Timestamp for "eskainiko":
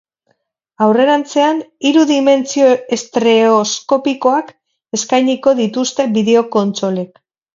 5.01-5.53